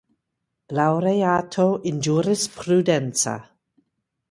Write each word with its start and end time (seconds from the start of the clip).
Laureato 0.71 1.81
in 1.83 1.99
Giurisprudenza. 1.99 3.47